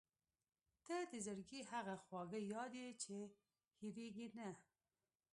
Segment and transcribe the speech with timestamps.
[0.85, 3.15] •ته د زړګي هغه خواږه یاد یې چې
[3.79, 4.49] هېرېږي نه.